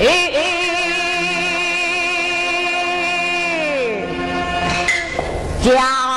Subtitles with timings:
[0.00, 0.38] 哎哎
[5.64, 6.07] 哎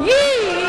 [0.00, 0.65] 一。